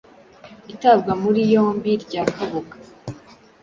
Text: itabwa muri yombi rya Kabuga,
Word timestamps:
itabwa 0.73 1.11
muri 1.21 1.41
yombi 1.53 1.91
rya 2.03 2.23
Kabuga, 2.35 2.75